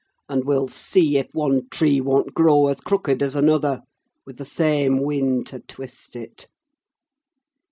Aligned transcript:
And 0.27 0.45
we'll 0.45 0.67
see 0.67 1.17
if 1.19 1.27
one 1.31 1.69
tree 1.69 2.01
won't 2.01 2.33
grow 2.33 2.69
as 2.69 2.81
crooked 2.81 3.21
as 3.21 3.35
another, 3.35 3.83
with 4.25 4.37
the 4.37 4.45
same 4.45 5.03
wind 5.03 5.45
to 5.49 5.59
twist 5.59 6.15
it!" 6.15 6.47